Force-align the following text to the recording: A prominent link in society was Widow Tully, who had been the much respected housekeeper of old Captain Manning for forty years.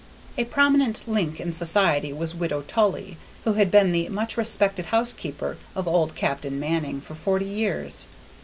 A 0.35 0.45
prominent 0.45 1.07
link 1.07 1.39
in 1.39 1.53
society 1.53 2.11
was 2.11 2.33
Widow 2.33 2.61
Tully, 2.61 3.17
who 3.43 3.53
had 3.53 3.69
been 3.69 3.91
the 3.91 4.09
much 4.09 4.35
respected 4.35 4.87
housekeeper 4.87 5.57
of 5.75 5.87
old 5.87 6.15
Captain 6.15 6.59
Manning 6.59 7.01
for 7.01 7.13
forty 7.13 7.45
years. 7.45 8.07